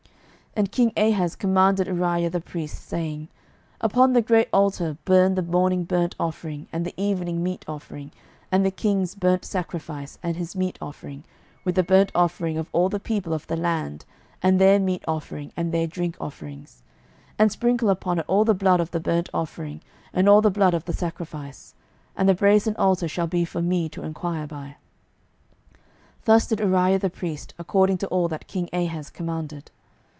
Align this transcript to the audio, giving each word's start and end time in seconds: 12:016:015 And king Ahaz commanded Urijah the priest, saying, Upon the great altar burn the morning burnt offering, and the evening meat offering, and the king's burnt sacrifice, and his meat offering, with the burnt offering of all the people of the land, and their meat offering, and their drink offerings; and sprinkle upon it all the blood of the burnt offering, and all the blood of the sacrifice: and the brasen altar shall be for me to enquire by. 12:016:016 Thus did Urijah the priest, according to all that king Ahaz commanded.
12:016:015 0.57 0.59
And 0.59 0.71
king 0.73 0.91
Ahaz 0.97 1.35
commanded 1.37 1.87
Urijah 1.87 2.29
the 2.33 2.41
priest, 2.41 2.83
saying, 2.83 3.29
Upon 3.79 4.11
the 4.11 4.21
great 4.21 4.49
altar 4.51 4.97
burn 5.05 5.35
the 5.35 5.41
morning 5.41 5.85
burnt 5.85 6.13
offering, 6.19 6.67
and 6.73 6.85
the 6.85 6.93
evening 6.97 7.41
meat 7.41 7.63
offering, 7.69 8.11
and 8.51 8.65
the 8.65 8.69
king's 8.69 9.15
burnt 9.15 9.45
sacrifice, 9.45 10.19
and 10.21 10.35
his 10.35 10.53
meat 10.53 10.77
offering, 10.81 11.23
with 11.63 11.75
the 11.75 11.83
burnt 11.83 12.11
offering 12.13 12.57
of 12.57 12.67
all 12.73 12.89
the 12.89 12.99
people 12.99 13.31
of 13.33 13.47
the 13.47 13.55
land, 13.55 14.03
and 14.43 14.59
their 14.59 14.77
meat 14.77 15.05
offering, 15.07 15.53
and 15.55 15.71
their 15.73 15.87
drink 15.87 16.17
offerings; 16.19 16.83
and 17.39 17.49
sprinkle 17.49 17.89
upon 17.89 18.19
it 18.19 18.25
all 18.27 18.43
the 18.43 18.53
blood 18.53 18.81
of 18.81 18.91
the 18.91 18.99
burnt 18.99 19.29
offering, 19.33 19.79
and 20.11 20.27
all 20.27 20.41
the 20.41 20.51
blood 20.51 20.73
of 20.73 20.83
the 20.83 20.91
sacrifice: 20.91 21.75
and 22.17 22.27
the 22.27 22.35
brasen 22.35 22.75
altar 22.77 23.07
shall 23.07 23.25
be 23.25 23.45
for 23.45 23.61
me 23.61 23.87
to 23.87 24.03
enquire 24.03 24.45
by. 24.45 24.75
12:016:016 26.25 26.25
Thus 26.25 26.47
did 26.47 26.59
Urijah 26.59 26.99
the 26.99 27.09
priest, 27.09 27.53
according 27.57 27.97
to 27.99 28.07
all 28.07 28.27
that 28.27 28.47
king 28.47 28.67
Ahaz 28.73 29.09
commanded. 29.09 29.71